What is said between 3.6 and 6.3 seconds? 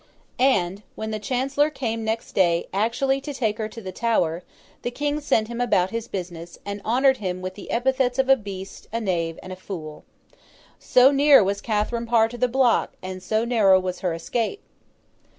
to the Tower, the King sent him about his